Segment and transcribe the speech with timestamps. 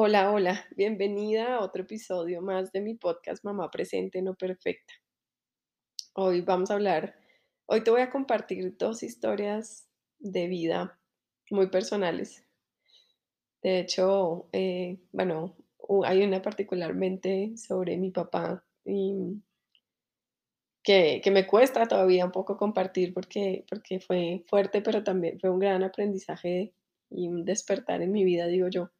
[0.00, 4.94] Hola, hola, bienvenida a otro episodio más de mi podcast Mamá Presente No Perfecta.
[6.14, 7.18] Hoy vamos a hablar,
[7.66, 9.88] hoy te voy a compartir dos historias
[10.20, 11.00] de vida
[11.50, 12.46] muy personales.
[13.60, 15.56] De hecho, eh, bueno,
[16.04, 19.42] hay una particularmente sobre mi papá y
[20.84, 25.50] que, que, me cuesta todavía un poco compartir porque, porque fue fuerte, pero también fue
[25.50, 26.72] un gran aprendizaje
[27.10, 28.92] y un despertar en mi vida, digo yo.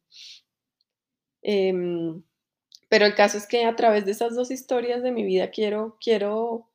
[1.41, 2.23] Em,
[2.89, 5.97] pero el caso es que a través de esas dos historias de mi vida quiero,
[6.01, 6.69] quiero,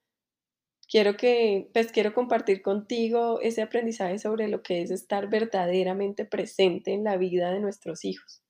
[0.89, 6.93] quiero que, pues quiero compartir contigo ese aprendizaje sobre lo que es estar verdaderamente presente
[6.93, 8.43] en la vida de nuestros hijos.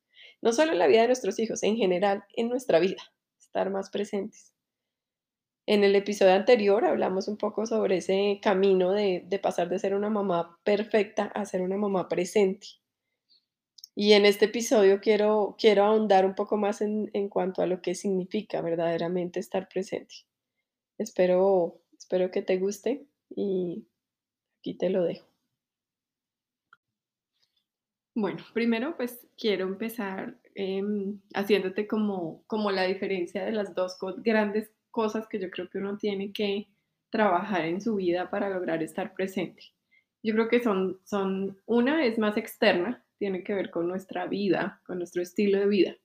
[0.43, 3.03] No solo en la vida de nuestros hijos, en general en nuestra vida,
[3.41, 4.53] estar más presentes.
[5.67, 9.95] En el episodio anterior hablamos un poco sobre ese camino de, de pasar de ser
[9.95, 12.67] una mamá perfecta a ser una mamá presente.
[13.95, 17.81] Y en este episodio quiero, quiero ahondar un poco más en, en cuanto a lo
[17.81, 20.15] que significa verdaderamente estar presente.
[20.99, 23.87] Espero, espero que te guste y
[24.59, 25.27] aquí te lo dejo.
[28.17, 34.71] Bueno, primero pues quiero empezar em, haciéndote como, como la diferencia de las dos grandes
[34.93, 36.69] cosas que yo creo que uno tiene que
[37.11, 39.63] trabajar en su vida para lograr estar presente.
[40.23, 44.81] Yo creo que son, son una es más externa, tiene que ver con nuestra vida,
[44.87, 45.97] con nuestro estilo de vida.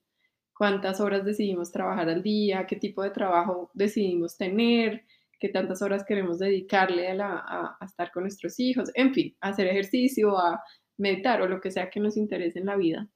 [0.56, 5.04] Cuántas horas decidimos trabajar al día, qué tipo de trabajo decidimos tener,
[5.38, 10.38] qué tantas horas queremos dedicarle a, estar con nuestros hijos, en fin, a hacer ejercicio,
[10.38, 10.62] a
[10.98, 13.08] meditar o lo que sea que nos interese en la vida.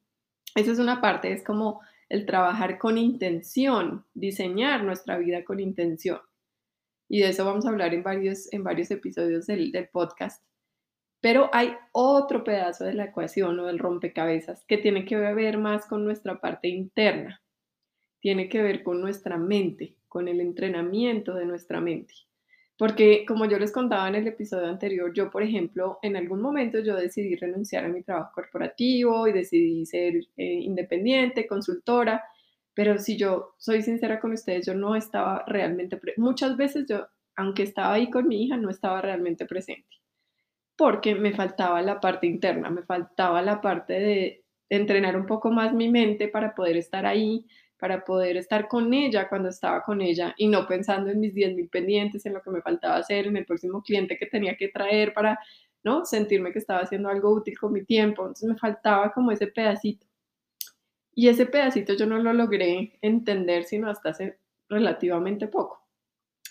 [0.55, 6.19] Esa es una parte, es como el trabajar con intención, diseñar nuestra vida con intención.
[7.07, 10.43] Y de eso vamos a hablar en varios, en varios episodios del, del podcast.
[11.25, 15.87] Pero hay otro pedazo de la ecuación o del rompecabezas que tiene que ver más
[15.87, 17.41] con nuestra parte interna,
[18.19, 22.13] tiene que ver con nuestra mente, con el entrenamiento de nuestra mente.
[22.77, 26.77] Porque como yo les contaba en el episodio anterior, yo, por ejemplo, en algún momento
[26.81, 32.23] yo decidí renunciar a mi trabajo corporativo y decidí ser eh, independiente, consultora,
[32.75, 37.63] pero si yo soy sincera con ustedes, yo no estaba realmente, muchas veces yo, aunque
[37.63, 40.04] estaba ahí con mi hija, no estaba realmente presente
[40.75, 45.73] porque me faltaba la parte interna, me faltaba la parte de entrenar un poco más
[45.73, 47.45] mi mente para poder estar ahí,
[47.77, 51.69] para poder estar con ella cuando estaba con ella y no pensando en mis 10.000
[51.69, 55.13] pendientes, en lo que me faltaba hacer, en el próximo cliente que tenía que traer
[55.13, 55.39] para,
[55.83, 56.05] ¿no?
[56.05, 58.23] Sentirme que estaba haciendo algo útil con mi tiempo.
[58.23, 60.05] Entonces me faltaba como ese pedacito.
[61.13, 65.81] Y ese pedacito yo no lo logré entender sino hasta hace relativamente poco.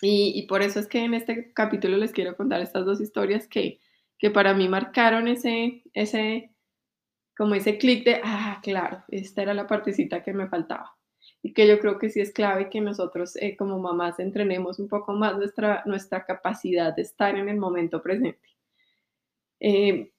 [0.01, 3.47] Y, y por eso es que en este capítulo les quiero contar estas dos historias
[3.47, 3.79] que
[4.17, 6.51] que para mí marcaron ese, ese,
[7.37, 10.95] como ese clic de, ah, claro, esta era la partecita que me faltaba.
[11.41, 14.87] Y que yo creo que sí es clave que nosotros eh, como mamás entrenemos un
[14.87, 18.49] poco más nuestra, nuestra capacidad de estar en el momento presente.
[19.59, 20.11] Eh,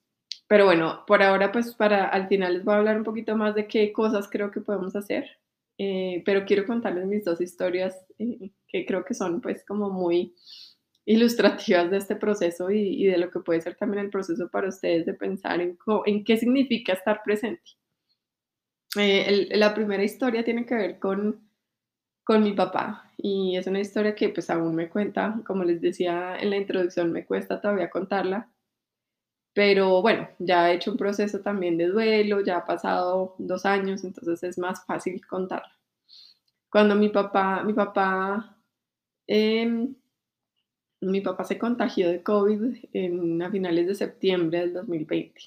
[0.49, 3.55] pero bueno, por ahora pues para al final les voy a hablar un poquito más
[3.55, 5.39] de qué cosas creo que podemos hacer.
[5.79, 10.35] Eh, pero quiero contarles mis dos historias que creo que son pues como muy
[11.07, 15.07] ilustrativas de este proceso y, de lo que puede ser también el proceso para ustedes
[15.07, 15.79] de pensar en,
[16.25, 17.63] qué significa estar presente.
[18.99, 21.49] Eh, la primera historia tiene que ver con,
[22.25, 26.37] con mi papá y es una historia que pues aún me cuenta, como les decía
[26.39, 28.51] en la introducción, me cuesta todavía contarla,
[29.55, 34.03] pero bueno, ya he hecho un proceso también de duelo, ya ha pasado dos años,
[34.03, 35.73] entonces es más fácil contarla.
[36.69, 38.59] Cuando mi papá, mi papá
[39.27, 39.89] eh,
[41.11, 45.41] mi papá se contagió de COVID en, a finales de septiembre del 2020.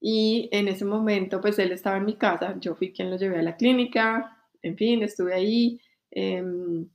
[0.00, 3.38] Y en ese momento, pues él estaba en mi casa, yo fui quien lo llevé
[3.38, 5.80] a la clínica, en fin, estuve ahí.
[6.10, 6.88] Em,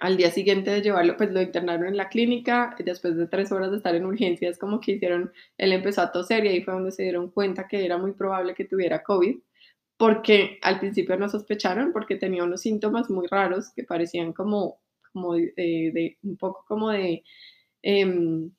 [0.00, 2.74] al día siguiente de llevarlo, pues lo internaron en la clínica.
[2.78, 6.44] Después de tres horas de estar en urgencias, como que hicieron, él empezó a toser
[6.44, 9.38] y ahí fue donde se dieron cuenta que era muy probable que tuviera COVID,
[9.96, 14.80] porque al principio no sospecharon, porque tenía unos síntomas muy raros que parecían como
[15.12, 17.24] como de, un poco como de,
[17.82, 18.50] em,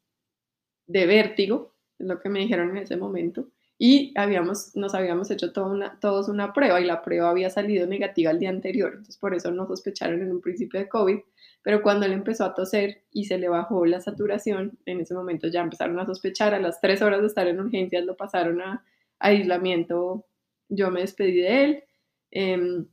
[0.88, 3.50] de vértigo, es lo que me dijeron en ese momento.
[3.78, 8.32] Y habíamos, nos habíamos hecho una, todos una prueba y la prueba había salido negativa
[8.32, 11.20] el día anterior, entonces por eso no sospecharon en un principio de COVID,
[11.64, 15.48] pero cuando él empezó a toser y se le bajó la saturación, en ese momento
[15.48, 18.84] ya empezaron a sospechar, a las tres horas de estar en urgencias lo pasaron a,
[19.20, 20.26] aislamiento,
[20.70, 21.84] yo me despedí de él
[22.32, 22.88] em,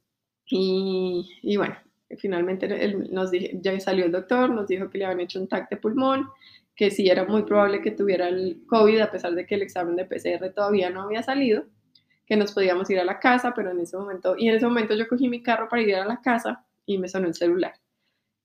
[0.47, 1.77] y, y, bueno,
[2.19, 5.71] finalmente él nos ya salió el doctor, nos dijo que le habían hecho un TAC
[5.71, 6.29] de pulmón,
[6.77, 9.97] que sí era muy probable que tuviera el COVID, a pesar de que el examen
[9.97, 11.65] de PCR todavía no había salido.
[12.27, 14.95] que nos podíamos ir a la casa, pero en ese momento, y en ese momento
[14.97, 17.75] yo cogí mi carro para ir a la casa y me sonó el celular,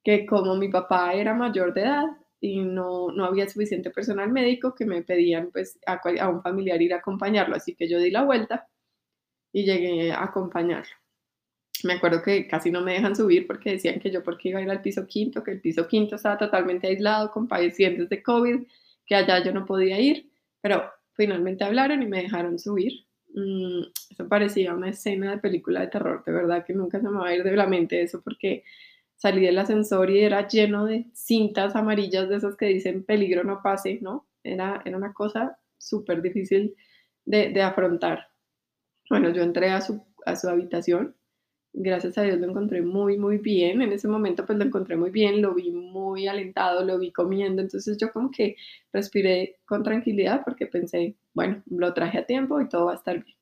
[0.03, 2.05] que como mi papá era mayor de edad
[2.39, 6.93] y no, no había suficiente personal médico, que me pedían pues a un familiar ir
[6.93, 8.67] a acompañarlo, así que yo di la vuelta
[9.53, 11.00] y llegué a acompañarlo.
[11.83, 14.63] Me acuerdo que casi no me dejan subir porque decían que yo porque iba a
[14.63, 18.63] ir al piso quinto, que el piso quinto estaba totalmente aislado con pacientes de COVID,
[19.05, 20.29] que allá yo no podía ir,
[20.61, 20.83] pero
[21.13, 23.05] finalmente hablaron y me dejaron subir.
[23.33, 27.17] Mm, eso parecía una escena de película de terror, de verdad que nunca se me
[27.17, 28.63] va a ir de la mente eso porque
[29.15, 33.61] salí del ascensor y era lleno de cintas amarillas de esas que dicen peligro no
[33.61, 34.27] pase, ¿no?
[34.43, 36.75] Era, era una cosa súper difícil
[37.25, 38.29] de, de, afrontar.
[39.09, 41.15] Bueno, yo entré a su, a su habitación
[41.73, 43.81] gracias a Dios lo encontré muy, muy bien.
[43.81, 47.61] En ese momento pues lo encontré muy bien, lo vi muy alentado, lo vi comiendo.
[47.61, 48.55] Entonces yo como que
[48.91, 53.23] respiré con tranquilidad porque pensé, bueno, lo traje a tiempo y todo va a estar
[53.23, 53.37] bien.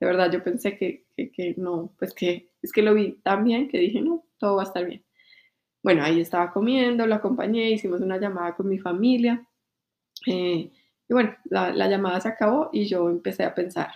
[0.00, 3.68] De verdad yo pensé que, que, no, pues que es que lo vi tan bien
[3.68, 5.04] que dije, no, todo va a estar bien.
[5.82, 9.46] Bueno, ahí estaba comiendo, lo acompañé, hicimos una llamada con mi familia.
[10.26, 10.70] Eh,
[11.08, 13.90] y bueno, la, la llamada se acabó y yo empecé a pensar,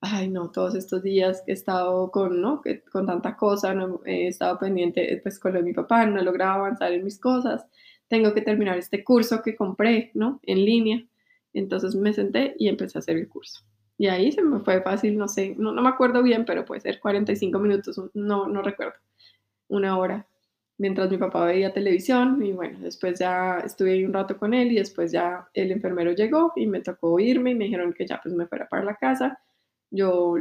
[0.00, 2.62] ay no, todos estos días que he estado con, ¿no?
[2.90, 6.24] con tanta cosa, no, he estado pendiente pues con lo de mi papá, no he
[6.24, 7.66] logrado avanzar en mis cosas,
[8.08, 10.40] tengo que terminar este curso que compré, ¿no?
[10.42, 11.06] En línea.
[11.52, 13.62] Entonces me senté y empecé a hacer el curso.
[13.98, 16.80] Y ahí se me fue fácil, no sé, no, no me acuerdo bien, pero puede
[16.80, 18.94] ser 45 minutos, no, no recuerdo,
[19.68, 20.26] una hora,
[20.78, 24.72] mientras mi papá veía televisión y bueno, después ya estuve ahí un rato con él
[24.72, 28.18] y después ya el enfermero llegó y me tocó irme y me dijeron que ya
[28.22, 29.38] pues me fuera para la casa
[29.90, 30.36] yo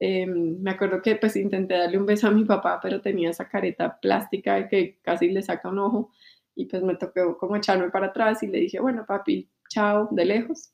[0.00, 3.48] em, me acuerdo que pues intenté darle un beso a mi papá, pero tenía esa
[3.48, 6.12] careta plástica que casi le saca un ojo
[6.54, 10.24] y pues me tocó como echarme para atrás y le dije, bueno, papi, chao, de
[10.24, 10.72] lejos.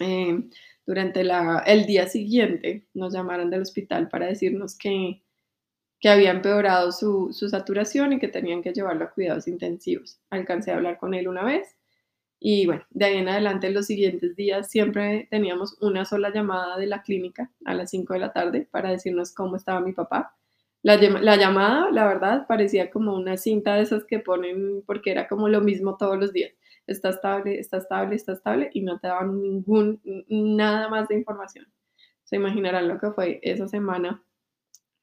[0.00, 0.50] Em,
[0.86, 5.22] durante la, el día siguiente nos llamaron del hospital para decirnos que,
[6.00, 10.20] que había empeorado su, su saturación y que tenían que llevarlo a cuidados intensivos.
[10.30, 11.77] Alcancé a hablar con él una vez
[12.40, 16.86] y bueno, de ahí en adelante, los siguientes días, siempre teníamos una sola llamada de
[16.86, 20.36] la clínica a las 5 de la tarde para decirnos cómo estaba mi papá.
[20.82, 25.26] La, la, llamada, la verdad, parecía como una cinta de esas que ponen, porque era
[25.26, 26.52] como lo mismo todos los días.
[26.86, 31.66] Está estable, está estable, está estable, y no te daban ningún, nada más de información.
[32.22, 34.22] Se imaginarán lo que fue esa semana.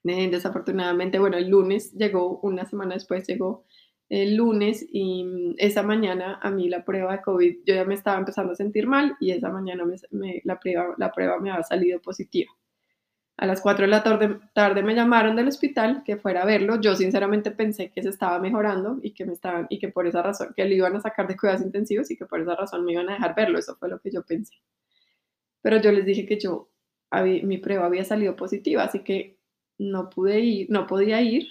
[0.05, 3.65] Eh, desafortunadamente, bueno, el lunes llegó, una semana después llegó
[4.09, 7.95] el lunes y mm, esa mañana a mí la prueba de COVID, yo ya me
[7.95, 11.63] estaba empezando a sentir mal y esa mañana me, la, prueba, la prueba me había
[11.63, 12.51] salido positiva.
[13.37, 16.79] A las 4 de la tarde, tarde, me llamaron del hospital que fuera a verlo.
[16.79, 20.21] Yo sinceramente pensé que se estaba mejorando y que me estaban y que por esa
[20.21, 22.93] razón que le iban a sacar de cuidados intensivos y que por esa razón me
[22.93, 23.59] iban a dejar verlo.
[23.59, 24.53] Eso fue lo que yo pensé.
[25.61, 26.69] Pero yo les dije que yo
[27.43, 29.37] mi prueba había salido positiva, así que
[29.77, 31.47] no pude ir, no podía ir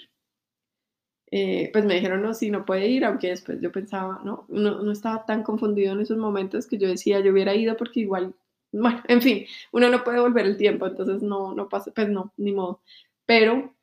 [1.31, 4.93] eh, pues me dijeron, no, sí, no puede ir, aunque después yo pensaba, no, no,
[4.93, 8.35] estaba tan confundido en esos momentos que yo decía, yo hubiera ido porque igual,
[8.73, 12.32] bueno, en fin, uno no puede volver el tiempo, entonces no, no pasa, pues no,
[12.37, 12.81] ni modo.
[13.26, 13.75] Pero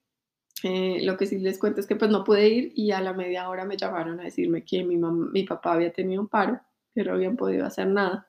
[0.63, 3.13] eh, lo que sí les cuento es que pues no pude ir y a la
[3.13, 6.61] media hora me llamaron a decirme que mi, mi papá había tenido un paro,
[6.93, 8.27] que no habían podido hacer nada.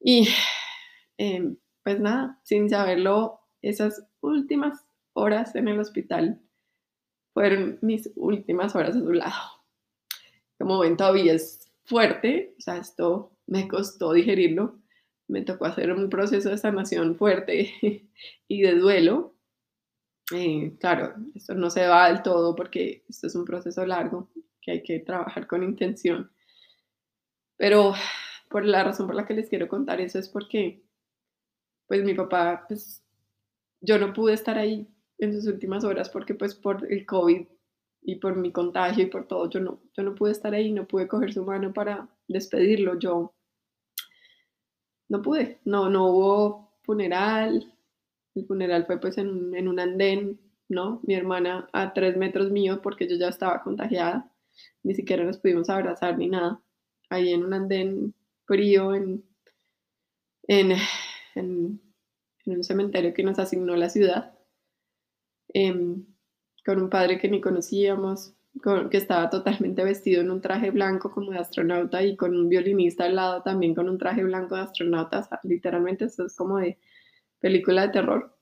[0.00, 0.28] Y
[1.18, 4.84] em, pues nada, sin saberlo, esas últimas
[5.14, 6.40] horas en el hospital
[7.34, 9.34] fueron mis últimas horas a su lado.
[10.58, 14.78] Como ven, todavía es fuerte, o sea, esto me costó digerirlo,
[15.28, 17.74] me tocó hacer un proceso de sanación fuerte
[18.48, 19.34] y de duelo.
[20.32, 24.30] Eh, claro, esto no se va del todo porque esto es un proceso largo
[24.62, 26.30] que hay que trabajar con intención.
[27.56, 27.94] Pero
[28.48, 30.82] por la razón por la que les quiero contar eso es porque,
[31.86, 33.02] pues mi papá, pues
[33.80, 34.88] yo no pude estar ahí
[35.24, 37.46] en sus últimas horas porque pues por el COVID
[38.02, 40.86] y por mi contagio y por todo, yo no, yo no pude estar ahí, no
[40.86, 43.34] pude coger su mano para despedirlo, yo
[45.08, 47.72] no pude, no, no hubo funeral,
[48.34, 51.00] el funeral fue pues en, en un andén, ¿no?
[51.04, 54.30] Mi hermana a tres metros mío porque yo ya estaba contagiada,
[54.82, 56.60] ni siquiera nos pudimos abrazar ni nada,
[57.08, 58.14] ahí en un andén
[58.46, 59.24] frío, en,
[60.46, 60.72] en,
[61.34, 61.80] en,
[62.44, 64.33] en un cementerio que nos asignó la ciudad.
[65.54, 66.04] Em,
[66.66, 68.34] con un padre que ni conocíamos,
[68.90, 73.04] que estaba totalmente vestido en un traje blanco como de astronauta y con un violinista
[73.04, 76.78] al lado también con un traje blanco de astronauta, literalmente eso es como de
[77.40, 78.36] película de terror.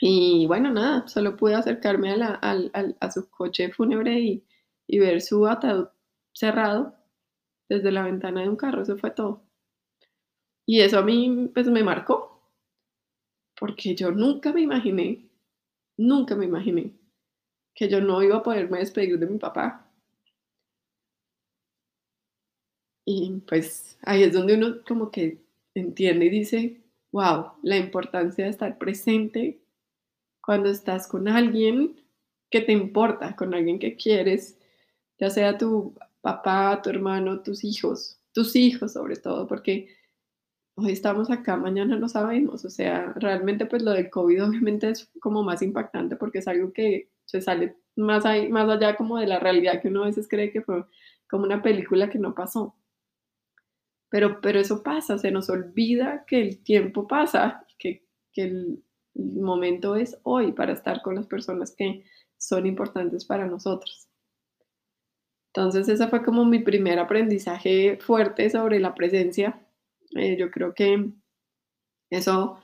[0.00, 2.40] Y bueno, nada, solo pude acercarme a, la,
[3.00, 4.44] a, su coche fúnebre y,
[4.86, 5.88] y ver su ataúd
[6.32, 6.96] cerrado
[7.68, 9.44] desde la ventana de un carro, eso fue todo.
[10.66, 12.42] Y eso a mí pues me marcó,
[13.58, 15.23] porque yo nunca me imaginé,
[15.96, 16.92] nunca me imaginé
[17.74, 19.90] que yo no iba a poderme despedir de mi papá.
[23.06, 28.50] Y pues ahí es donde uno como que entiende y dice, wow, la importancia de
[28.50, 29.60] estar presente
[30.40, 32.00] cuando estás con alguien
[32.50, 34.58] que te importa, con alguien que quieres,
[35.18, 39.88] ya sea tu papá, tu hermano, tus hijos, tus hijos sobre todo, porque
[40.76, 45.10] hoy estamos acá, mañana no sabemos, o sea, realmente pues lo del COVID obviamente es
[45.20, 49.26] como más impactante porque es algo que se sale más, ahí, más allá como de
[49.26, 50.84] la realidad que uno a veces cree que fue
[51.28, 52.76] como una película que no pasó.
[54.10, 58.84] Pero, pero eso pasa, se nos olvida que el tiempo pasa, que, que el,
[59.16, 62.04] momento es hoy para estar con las personas que
[62.36, 64.08] son importantes para nosotros.
[65.52, 69.63] Entonces, ese fue como mi primer aprendizaje fuerte sobre la presencia.
[70.14, 71.10] Eh, yo creo que
[72.10, 72.58] eso,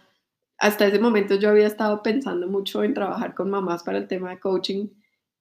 [0.58, 4.30] hasta ese momento yo había estado pensando mucho en trabajar con mamás para el tema
[4.30, 4.88] de coaching,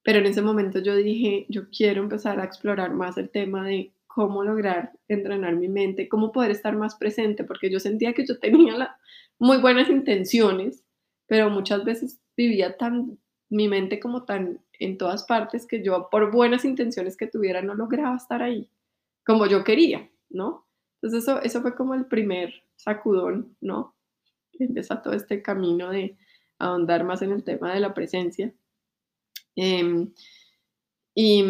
[0.02, 3.92] pero en ese momento yo dije, yo quiero empezar a explorar más el tema de
[4.06, 8.38] cómo lograr entrenar mi mente, cómo poder estar más presente, porque yo sentía que yo
[8.38, 8.96] tenía
[9.38, 10.84] muy buenas intenciones,
[11.26, 13.18] pero muchas veces vivía tan
[13.50, 17.74] mi mente como tan en todas partes que yo, por buenas intenciones que tuviera, no
[17.74, 18.70] lograba estar ahí
[19.24, 20.66] como yo quería, ¿no?
[21.02, 23.94] Entonces eso, eso fue como el primer sacudón, ¿no?
[24.58, 26.16] Empezó todo este camino de
[26.58, 28.52] ahondar más en el tema de la presencia.
[29.56, 30.12] Em,
[31.14, 31.44] y,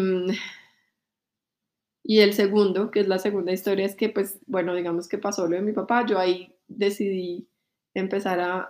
[2.03, 5.47] y el segundo, que es la segunda historia, es que, pues, bueno, digamos que pasó
[5.47, 7.47] lo de mi papá, yo ahí decidí
[7.93, 8.69] empezar a,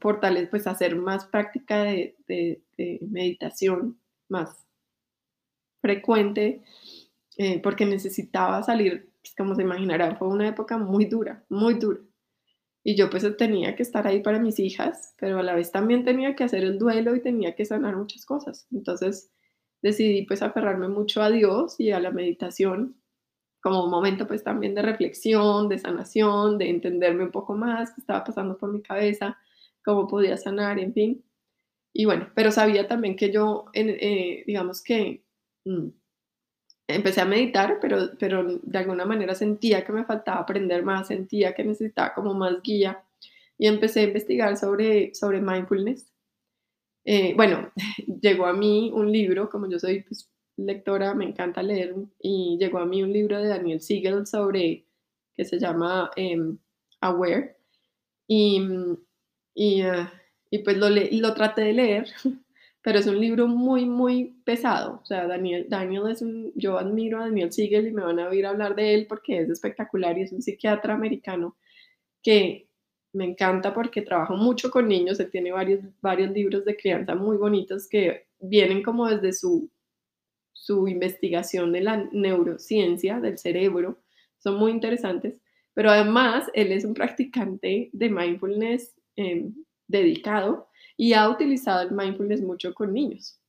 [0.00, 2.16] fortalecer, pues hacer más práctica de,
[3.10, 4.66] meditación más
[5.80, 6.62] frecuente,
[7.38, 12.00] eh, porque necesitaba salir, como se imaginarán, fue una época muy dura, muy dura.
[12.84, 16.04] Y yo pues tenía que estar ahí para mis hijas, pero a la vez también
[16.04, 18.68] tenía que hacer el duelo y tenía que sanar muchas cosas.
[18.70, 19.32] Entonces
[19.82, 22.96] decidí pues aferrarme mucho a Dios y a la meditación
[23.60, 28.00] como un momento pues también de reflexión, de sanación, de entenderme un poco más qué
[28.00, 29.36] estaba pasando por mi cabeza,
[29.84, 31.24] cómo podía sanar, en fin.
[31.92, 35.24] Y bueno, pero sabía también que yo, eh, digamos que
[35.64, 35.88] mm,
[36.88, 41.54] empecé a meditar, pero, pero de alguna manera sentía que me faltaba aprender más, sentía
[41.54, 43.02] que necesitaba como más guía
[43.58, 46.06] y empecé a investigar sobre, sobre mindfulness.
[47.04, 47.70] Eh, bueno,
[48.20, 52.78] llegó a mí un libro, como yo soy pues, lectora, me encanta leer y llegó
[52.78, 54.86] a mí un libro de Daniel Siegel sobre,
[55.36, 56.58] que se llama em,
[57.00, 57.56] Aware
[58.28, 58.60] y,
[59.54, 60.12] y, ah,
[60.50, 62.08] y pues lo, lo traté de leer,
[62.86, 65.00] pero es un libro muy, muy pesado.
[65.02, 68.28] O sea, Daniel, Daniel es un, yo admiro a Daniel Siegel y me van a
[68.28, 71.56] oír hablar de él porque es espectacular y es un psiquiatra americano
[72.22, 72.68] que
[73.12, 77.36] me encanta porque trabaja mucho con niños, él tiene varios, varios libros de crianza muy
[77.36, 79.68] bonitos que vienen como desde su
[80.52, 83.98] su investigación de la neurociencia del cerebro,
[84.38, 85.34] son muy interesantes,
[85.74, 89.52] pero además él es un practicante de mindfulness em,
[89.88, 93.40] dedicado y ha utilizado el mindfulness mucho con niños,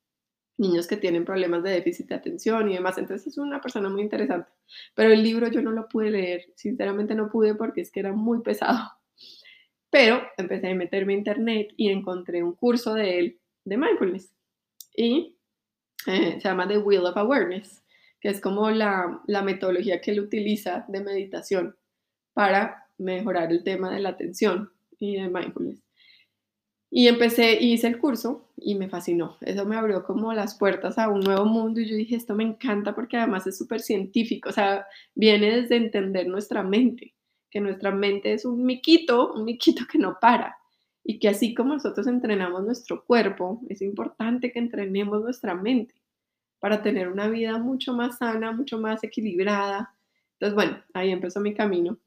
[0.58, 4.02] niños que tienen problemas de déficit de atención y demás, entonces es una persona muy
[4.02, 4.50] interesante,
[4.94, 8.14] pero el libro yo no lo pude leer, sinceramente no pude porque es que era
[8.14, 8.92] muy pesado,
[9.90, 14.34] pero empecé a meterme a internet y encontré un curso de él de mindfulness
[14.96, 15.38] y
[16.06, 17.84] se llama The Wheel of Awareness,
[18.20, 21.78] que es como la, la metodología que él utiliza de meditación
[22.34, 25.87] para mejorar el tema de la atención y de mindfulness.
[26.90, 29.38] Y empecé, hice el curso y me fascinó.
[29.42, 32.44] Eso me abrió como las puertas a un nuevo mundo y yo dije, esto me
[32.44, 37.14] encanta porque además es súper científico, o sea, viene desde entender nuestra mente,
[37.52, 40.58] que nuestra mente es un miquito, un miquito que no para
[41.04, 45.96] y que así como nosotros entrenamos nuestro cuerpo, es importante que entrenemos nuestra mente
[46.60, 49.96] para tener una vida mucho más sana, mucho más equilibrada.
[50.34, 51.98] Entonces, bueno, ahí empezó mi camino.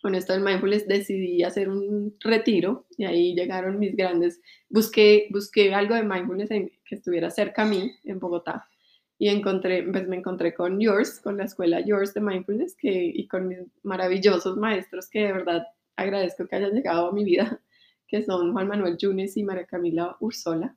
[0.00, 5.74] Con esto del mindfulness decidí hacer un retiro y ahí llegaron mis grandes, busqué, busqué
[5.74, 8.68] algo de mindfulness que estuviera cerca a mí, en Bogotá,
[9.18, 13.26] y encontré, pues me encontré con Yours, con la escuela Yours de Mindfulness que, y
[13.26, 17.60] con mis maravillosos maestros que de verdad agradezco que hayan llegado a mi vida
[18.08, 20.74] que son Juan Manuel Yunes y María Camila Ursola,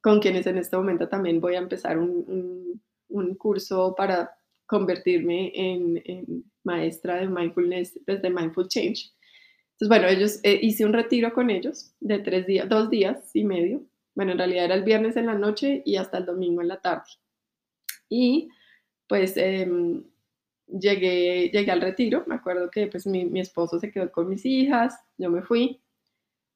[0.00, 4.30] con quienes en este momento también voy a empezar un, un, curso para
[4.66, 9.00] convertirme en, en, maestra de mindfulness desde Mindful Change.
[9.72, 13.44] Entonces, bueno, ellos, eh, hice un retiro con ellos de tres días, dos días y
[13.44, 13.76] medio.
[14.16, 16.80] Bueno, en realidad era el viernes en la noche y hasta el domingo en la
[16.80, 17.10] tarde.
[18.10, 18.48] Y
[19.08, 20.04] pues em,
[20.66, 22.24] llegué, llegué al retiro.
[22.26, 25.80] Me acuerdo que pues mi, mi esposo se quedó con mis hijas, yo me fui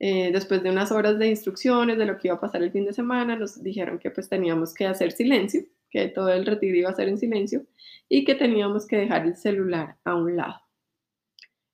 [0.04, 2.84] Eh, después de unas horas de instrucciones de lo que iba a pasar el fin
[2.84, 6.90] de semana, nos dijeron que pues teníamos que hacer silencio, que todo el retiro iba
[6.90, 7.66] a ser en silencio
[8.08, 10.60] y que teníamos que dejar el celular a un lado.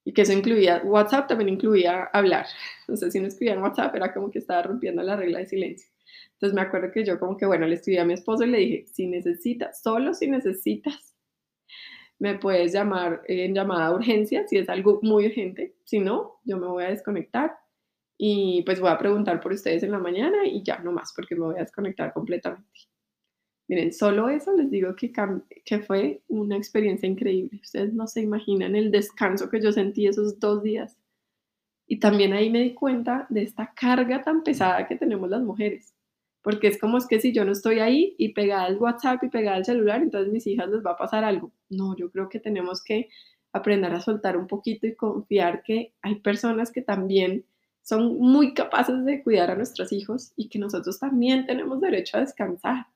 [0.04, 2.46] Y que eso incluía, WhatsApp también incluía hablar.
[2.88, 5.90] No sé si no escribían WhatsApp, era como que estaba rompiendo la regla de silencio.
[6.32, 8.58] Entonces me acuerdo que yo como que, bueno, le escribí a mi esposo y le
[8.58, 11.14] dije, si necesitas, solo si necesitas,
[12.18, 15.76] me puedes llamar en llamada de urgencia si es algo muy urgente.
[15.84, 17.56] Si no, yo me voy a desconectar
[18.16, 21.36] y pues voy a preguntar por ustedes en la mañana y ya no más porque
[21.36, 22.88] me voy a desconectar completamente.
[23.68, 25.12] Miren, solo eso les digo que,
[25.86, 27.60] fue una experiencia increíble.
[27.62, 30.96] Ustedes no se imaginan el descanso que yo sentí esos dos días.
[31.86, 35.94] Y también ahí me di cuenta de esta carga tan pesada que tenemos las mujeres
[36.48, 39.28] porque es como es que si yo no estoy ahí y pegada al WhatsApp y
[39.28, 41.52] pegada al celular, entonces mis hijas les va a pasar algo.
[41.68, 43.10] No, yo creo que tenemos que
[43.52, 47.44] aprender a soltar un poquito y confiar que hay personas que también
[47.82, 52.20] son muy capaces de cuidar a nuestros hijos y que nosotros también tenemos derecho a
[52.20, 52.86] descansar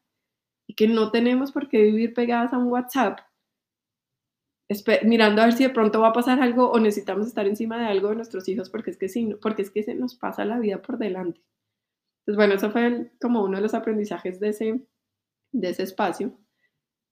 [0.66, 3.21] y que no tenemos por qué vivir pegadas a un WhatsApp
[5.04, 7.87] mirando a ver si de pronto va a pasar algo o necesitamos estar encima de
[7.87, 10.59] algo de nuestros hijos porque es que sí, porque es que se nos pasa la
[10.59, 11.40] vida por delante.
[12.25, 14.87] Pues bueno, eso fue como uno de los aprendizajes de ese,
[15.52, 16.38] de ese espacio.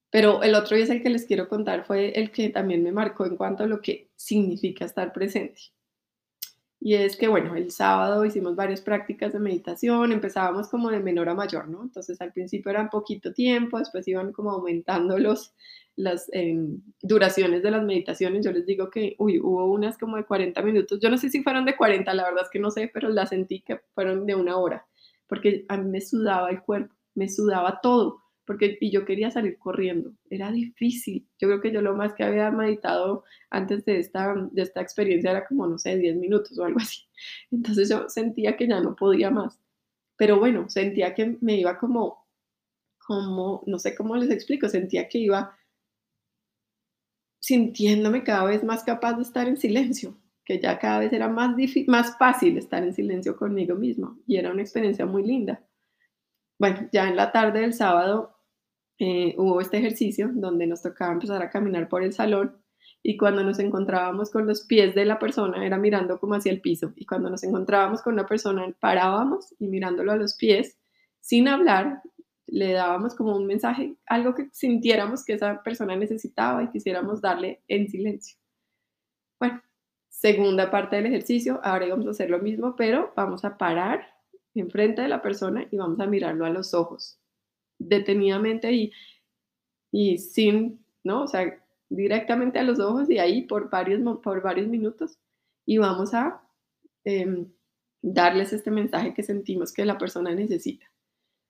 [0.09, 2.91] Pero el otro y es el que les quiero contar fue el que también me
[2.91, 5.61] marcó en cuanto a lo que significa estar presente.
[6.83, 11.29] Y es que, bueno, el sábado hicimos varias prácticas de meditación, empezábamos como de menor
[11.29, 11.83] a mayor, ¿no?
[11.83, 15.53] Entonces al principio era poquito tiempo, después iban como aumentando los,
[15.95, 18.43] las em, duraciones de las meditaciones.
[18.43, 21.43] Yo les digo que, uy, hubo unas como de 40 minutos, yo no sé si
[21.43, 24.35] fueron de 40, la verdad es que no sé, pero las sentí que fueron de
[24.35, 24.85] una hora
[25.31, 29.57] porque a mí me sudaba el cuerpo, me sudaba todo, porque y yo quería salir
[29.57, 31.27] corriendo, era difícil.
[31.39, 35.31] Yo creo que yo lo más que había meditado antes de esta, de esta experiencia
[35.31, 37.01] era como, no sé, 10 minutos o algo así.
[37.51, 39.59] Entonces yo sentía que ya no podía más.
[40.17, 42.27] Pero bueno, sentía que me iba como,
[42.99, 45.57] como, no sé cómo les explico, sentía que iba
[47.39, 51.55] sintiéndome cada vez más capaz de estar en silencio que ya cada vez era más,
[51.87, 55.63] más fácil estar en silencio conmigo mismo y era una experiencia muy linda.
[56.61, 58.37] Bueno, ya en la tarde del sábado
[58.99, 62.63] eh, hubo este ejercicio donde nos tocaba empezar a caminar por el salón
[63.01, 66.61] y cuando nos encontrábamos con los pies de la persona era mirando como hacia el
[66.61, 70.77] piso y cuando nos encontrábamos con una persona parábamos y mirándolo a los pies
[71.19, 72.03] sin hablar
[72.45, 77.63] le dábamos como un mensaje, algo que sintiéramos que esa persona necesitaba y quisiéramos darle
[77.69, 78.37] en silencio.
[79.39, 79.63] Bueno,
[80.09, 84.05] Segunda parte del ejercicio, ahora vamos a hacer lo mismo, pero vamos a parar
[84.55, 87.19] enfrente de la persona y vamos a mirarlo a los ojos,
[87.79, 88.91] detenidamente y,
[89.91, 91.23] y sin, ¿no?
[91.23, 95.19] O sea, directamente a los ojos y ahí por varios, por varios minutos.
[95.65, 96.41] Y vamos a
[97.03, 97.51] em,
[98.01, 100.85] darles este mensaje que sentimos que la persona necesita.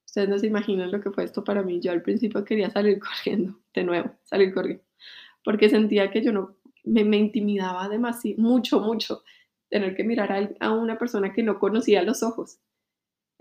[0.06, 1.80] Ustedes no se imaginan lo que fue esto para mí.
[1.80, 4.84] Yo al principio quería salir corriendo, de nuevo, salir corriendo,
[5.44, 9.24] porque sentía que yo no, me, intimidaba demasiado, mucho, mucho,
[9.70, 12.60] tener que mirar a, a, una persona que no conocía los ojos.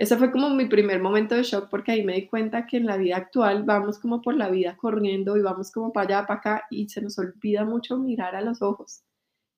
[0.01, 2.87] Ese fue como mi primer momento de shock porque ahí me di cuenta que en
[2.87, 6.41] la vida actual vamos como por la vida corriendo y vamos como para allá, para
[6.41, 9.03] acá y se nos olvida mucho mirar a los ojos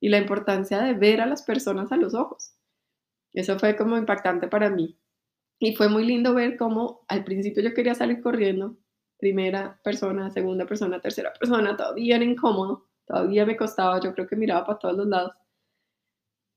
[0.00, 2.56] y la importancia de ver a las personas a los ojos.
[3.32, 4.98] Eso fue como impactante para mí.
[5.60, 8.76] Y fue muy lindo ver cómo al principio yo quería salir corriendo,
[9.18, 12.88] primera persona, segunda persona, tercera persona, todavía era incómodo.
[13.06, 15.34] Todavía me costaba, yo creo que miraba para todos los lados.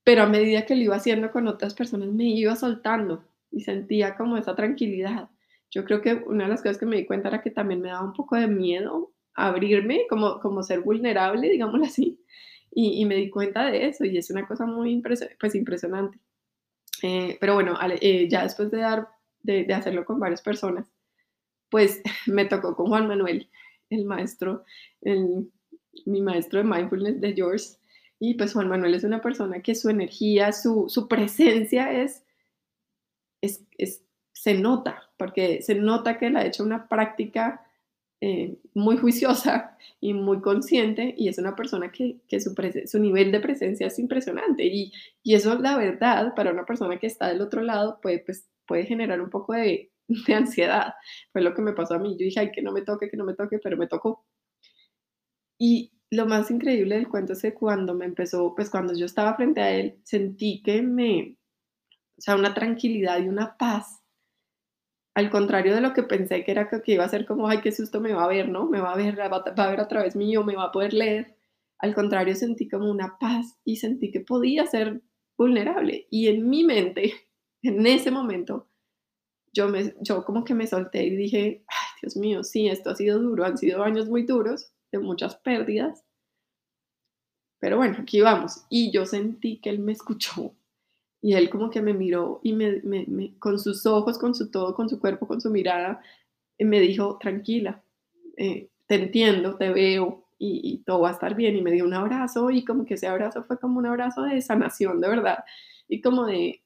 [0.02, 4.16] Pero a medida que lo iba haciendo con otras personas, me iba soltando y sentía
[4.16, 5.30] como esa tranquilidad.
[5.70, 7.88] Yo creo que una de las cosas que me di cuenta era que también me
[7.88, 12.20] daba un poco de miedo abrirme, como, como ser vulnerable, digámoslo así.
[12.78, 15.02] Y, me di cuenta de eso y es una cosa muy
[15.40, 16.18] pues, impresionante.
[17.02, 19.08] Eh, pero bueno, eh, ya después de, dar,
[19.42, 20.86] de, de hacerlo con varias personas,
[21.70, 23.48] pues me tocó con Juan Manuel,
[23.88, 24.64] el maestro,
[25.00, 25.50] el,
[26.04, 27.64] mi maestro de mindfulness de George.
[28.18, 32.25] Y pues Juan Manuel es una persona que su energía, su, su presencia es,
[33.46, 37.66] es, se nota, porque se nota que él ha hecho una práctica
[38.20, 42.54] eh, muy juiciosa y muy consciente y es una persona que, que su,
[42.86, 47.06] su, nivel de presencia es impresionante y, y, eso la verdad para una persona que
[47.06, 49.90] está del otro lado puede, pues, puede generar un poco de,
[50.26, 50.94] de ansiedad.
[51.32, 52.12] Fue lo que me pasó a mí.
[52.18, 54.24] Yo dije, ay, que no me toque, que no me toque, pero me tocó.
[55.58, 59.34] Y lo más increíble del cuento es que cuando me empezó, pues cuando yo estaba
[59.36, 61.35] frente a él, sentí que me,
[62.18, 64.02] o sea, una tranquilidad y una paz.
[65.14, 67.72] Al contrario de lo que pensé que era que iba a ser como, ay, qué
[67.72, 68.68] susto me va a ver, ¿no?
[68.68, 71.36] Me va a ver, va a ver a través mío, me va a poder leer.
[71.78, 75.02] Al contrario, sentí como una paz y sentí que podía ser
[75.36, 76.06] vulnerable.
[76.10, 77.14] Y en mi mente,
[77.62, 78.68] en ese momento,
[79.52, 82.94] yo, me, yo como que me solté y dije, ay, Dios mío, sí, esto ha
[82.94, 86.04] sido duro, han sido años muy duros, de muchas pérdidas.
[87.58, 88.64] Pero bueno, aquí vamos.
[88.68, 90.54] Y yo sentí que él me escuchó
[91.22, 92.82] y él como que me miró y me,
[93.38, 96.00] con sus ojos, con su todo, con su cuerpo, con su mirada,
[96.58, 97.82] me dijo, tranquila,
[98.36, 101.56] eh, te entiendo, te veo y, y, todo va a estar bien.
[101.56, 104.40] Y me dio un abrazo y como que ese abrazo fue como un abrazo de
[104.40, 105.44] sanación, de verdad.
[105.88, 106.62] Y como de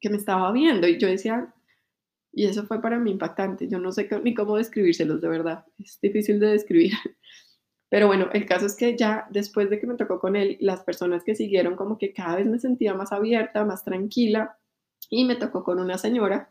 [0.00, 0.86] que me estaba viendo.
[0.86, 1.54] Y yo decía,
[2.32, 3.68] y eso fue para mí impactante.
[3.68, 5.64] Yo no sé ni cómo describírselos, de verdad.
[5.78, 6.92] Es difícil de describir.
[7.92, 10.82] Pero bueno, el caso es que ya después de que me tocó con él, las
[10.82, 14.56] personas que siguieron como que cada vez me sentía más abierta, más tranquila
[15.10, 16.50] y me tocó con una señora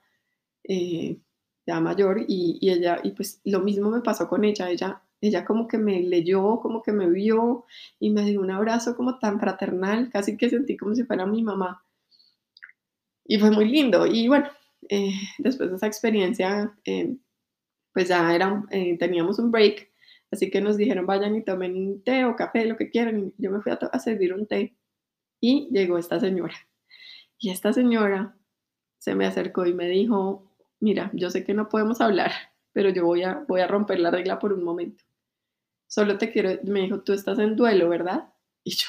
[0.63, 1.17] eh,
[1.65, 5.67] ya mayor y, ella, y pues lo mismo me pasó con ella, ella, ella como
[5.67, 7.65] que me leyó, como que me vio
[7.99, 11.41] y me dio un abrazo como tan fraternal, casi que sentí como si fuera mi
[11.41, 11.83] mamá.
[13.25, 14.47] Y fue muy lindo y bueno,
[14.89, 17.15] eh, después de esa experiencia, eh,
[17.93, 18.63] pues ya era,
[18.99, 19.90] teníamos un break
[20.31, 23.33] Así que nos dijeron, vayan y tomen té o café, lo que quieran.
[23.37, 24.77] yo me fui a, servir un té
[25.41, 26.55] y llegó esta señora.
[27.37, 28.37] Y esta señora
[28.97, 32.31] se me acercó y me dijo, mira, yo sé que no podemos hablar,
[32.71, 35.03] pero yo voy a, voy a romper la regla por un momento.
[35.87, 38.33] Solo te quiero, me dijo, tú estás en duelo, ¿verdad?
[38.63, 38.87] Y yo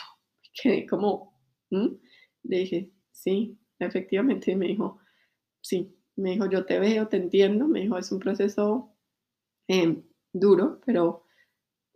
[0.62, 1.34] quedé como,
[1.70, 1.96] ¿Mm?
[2.44, 4.52] le dije, sí, efectivamente.
[4.52, 5.00] Y me dijo,
[5.60, 7.66] sí, me dijo, yo te veo, te entiendo.
[7.66, 8.94] Me dijo, es un proceso
[9.66, 10.02] em,
[10.32, 11.24] duro, pero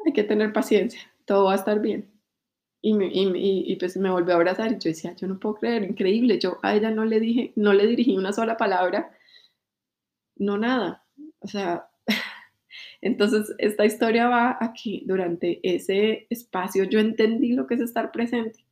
[0.06, 2.08] hay que tener paciencia, todo va a estar bien.
[2.80, 5.82] Y, me, y, pues me volvió a abrazar y yo decía, yo no puedo creer,
[5.82, 9.10] increíble, yo a ella no le dije, no le dirigí una sola palabra,
[10.36, 11.04] no nada.
[11.40, 11.88] O sea,
[13.00, 18.12] entonces esta historia va a que durante ese espacio yo entendí lo que es estar
[18.12, 18.64] presente,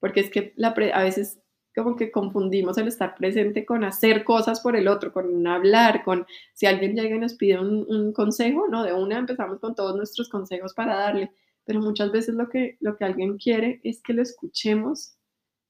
[0.00, 1.40] porque es que la a veces
[1.76, 6.26] como que confundimos el estar presente con hacer cosas por el otro, con hablar, con
[6.54, 8.82] si alguien llega y nos pide un, consejo, ¿no?
[8.82, 11.32] De una empezamos con todos nuestros consejos para darle,
[11.64, 15.18] pero muchas veces lo que, lo que alguien quiere es que lo escuchemos,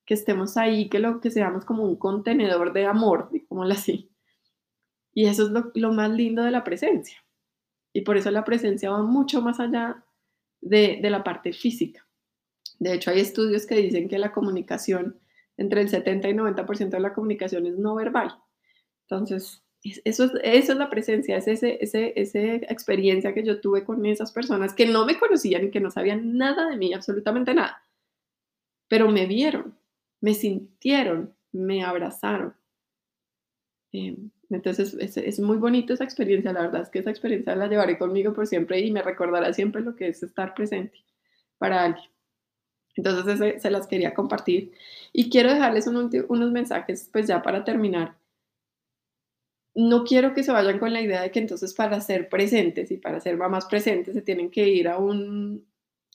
[0.04, 4.12] que estemos ahí, que lo que seamos como un contenedor de amor, como así.
[5.12, 7.18] Y eso es lo, lo más lindo de la presencia.
[7.92, 10.04] Y por eso la presencia va mucho más allá
[10.60, 12.06] de, de la parte física.
[12.78, 15.18] De hecho, hay estudios que dicen que la comunicación
[15.56, 18.36] entre el 70 y 90% de la comunicación es no verbal.
[19.02, 19.64] Entonces,
[20.04, 22.38] eso es, la presencia, es ese, ese, esa
[22.72, 26.36] experiencia que yo tuve con esas personas que no me conocían y que no sabían
[26.36, 27.82] nada de mí, absolutamente nada,
[28.88, 29.78] pero me vieron,
[30.20, 32.54] me sintieron, me abrazaron.
[33.92, 37.68] Em, entonces es, es, muy bonito esa experiencia, la verdad es que esa experiencia la
[37.68, 40.98] llevaré conmigo por siempre y me recordará siempre lo que es estar presente
[41.58, 42.15] para alguien.
[42.96, 44.72] Entonces se las quería compartir
[45.12, 48.16] y quiero dejarles unos mensajes pues ya para terminar.
[49.74, 52.96] No quiero que se vayan con la idea de que entonces para ser presentes y
[52.96, 55.66] para ser mamás presentes se tienen que ir a un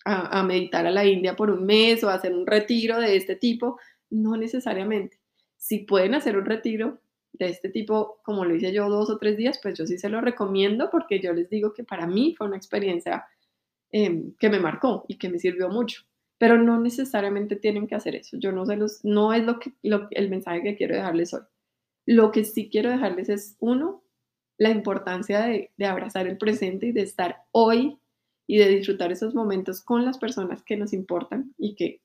[0.04, 3.80] a, meditar a la India por un mes o hacer un retiro de este tipo.
[4.10, 5.20] No necesariamente.
[5.58, 7.00] Si pueden hacer un retiro
[7.34, 10.10] de este tipo, como lo hice yo dos o tres días, pues yo sí se
[10.10, 13.26] lo recomiendo porque yo les digo que para mí fue una experiencia
[13.92, 16.04] em, que me marcó y que me sirvió mucho
[16.42, 18.36] pero no necesariamente tienen que hacer eso.
[18.36, 21.44] Yo no sé los, no es lo que, el mensaje que quiero dejarles hoy.
[22.08, 24.04] Lo que sí quiero dejarles es, uno,
[24.58, 28.00] la importancia de, abrazar el presente y de estar hoy
[28.48, 32.02] y de disfrutar esos momentos con las personas que nos importan y que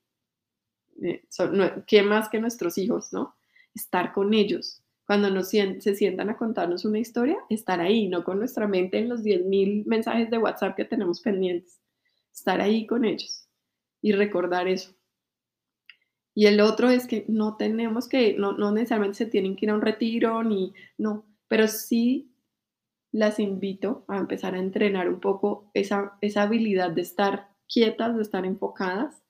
[1.03, 3.37] eh, son, ¿qué más que nuestros hijos, ¿no?
[3.75, 4.83] Estar con ellos.
[5.07, 9.09] Cuando nos se sientan a contarnos una historia, estar ahí, no con nuestra mente en
[9.09, 11.81] los 10.000 mensajes de WhatsApp que tenemos pendientes.
[12.35, 13.46] Estar ahí con ellos
[14.01, 14.95] y recordar eso.
[16.35, 19.71] Y el otro es que no tenemos que, no, no necesariamente se tienen que ir
[19.71, 22.31] a un retiro, ni, no, pero sí
[23.11, 28.23] las invito a empezar a entrenar un poco esa, esa habilidad de estar quietas, de
[28.23, 29.23] estar enfocadas.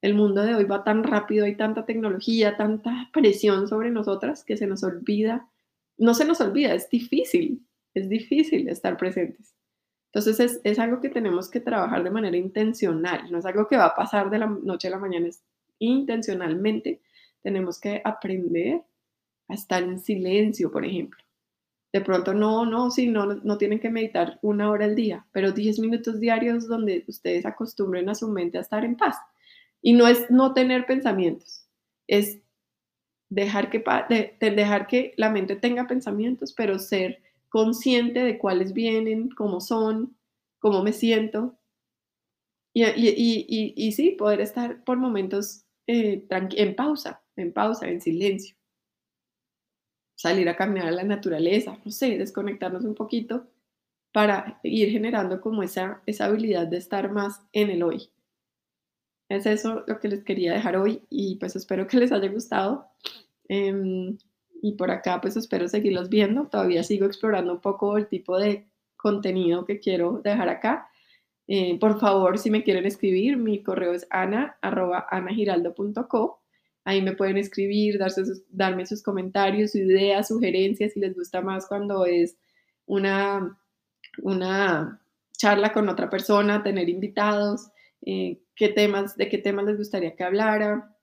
[0.00, 4.56] El mundo de hoy va tan rápido, hay tanta tecnología, tanta presión sobre nosotras que
[4.56, 5.48] se nos olvida,
[5.96, 9.54] no se nos olvida, es difícil, es difícil estar presentes.
[10.14, 13.86] Entonces es, algo que tenemos que trabajar de manera intencional, no es algo que va
[13.86, 15.42] a pasar de la noche a la mañana, es
[15.78, 17.00] intencionalmente
[17.40, 18.82] tenemos que aprender
[19.48, 21.18] a estar en silencio, por ejemplo.
[21.92, 25.52] De pronto no, no, sí, no, no tienen que meditar una hora al día, pero
[25.52, 29.16] 10 minutos diarios donde ustedes acostumbren a su mente a estar en paz.
[29.80, 31.66] Y no es no tener pensamientos,
[32.06, 32.38] es
[33.30, 33.82] dejar que,
[34.40, 37.22] dejar que la mente tenga pensamientos, pero ser
[37.52, 40.16] consciente de cuáles vienen, cómo son,
[40.58, 41.58] cómo me siento.
[42.72, 47.22] Y, sí, poder estar por momentos eh, en pausa.
[47.36, 48.56] en pausa, en silencio.
[50.16, 53.46] Salir a caminar a la naturaleza, no sé, desconectarnos un poquito
[54.12, 58.10] para ir generando como esa, esa habilidad de estar más en el hoy.
[59.28, 62.88] Es eso lo que les quería dejar hoy y pues espero que les haya gustado.
[63.48, 64.16] Em,
[64.62, 66.46] y por acá pues espero seguirlos viendo.
[66.46, 70.88] Todavía sigo explorando un poco el tipo de contenido que quiero dejar acá.
[71.48, 76.40] Eh, por favor, si me quieren escribir, mi correo es ana.anagiraldo.co.
[76.84, 82.06] Ahí me pueden escribir, darse darme sus comentarios, ideas, sugerencias, si les gusta más cuando
[82.06, 82.38] es
[82.86, 83.58] una,
[84.22, 85.02] una
[85.36, 87.68] charla con otra persona, tener invitados,
[88.02, 90.96] eh, qué temas, de qué temas les gustaría que hablara,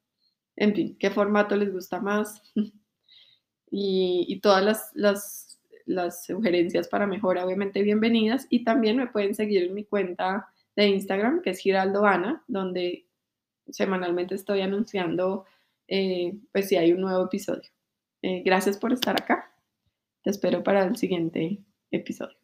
[0.56, 2.42] en fin, qué formato les gusta más.
[3.72, 8.48] y, todas las, las, las, sugerencias para mejora, obviamente, bienvenidas.
[8.50, 13.06] Y también me pueden seguir en mi cuenta de Instagram, que es Giraldo Ana, donde
[13.70, 15.46] semanalmente estoy anunciando
[15.88, 17.70] eh, pues si hay un nuevo episodio.
[18.22, 19.52] Eh, gracias por estar acá.
[20.24, 21.60] Te espero para el siguiente
[21.92, 22.39] episodio.